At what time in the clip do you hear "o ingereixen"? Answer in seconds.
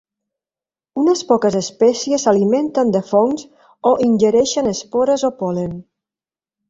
3.93-4.71